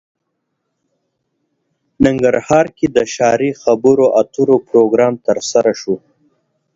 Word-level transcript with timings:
ننګرهار 2.05 2.65
کې 2.77 2.87
د 2.95 2.97
ښاري 3.13 3.51
خبرو 3.61 4.05
اترو 4.21 4.55
پروګرام 4.69 5.13
ترسره 5.27 5.71
شو 5.81 5.95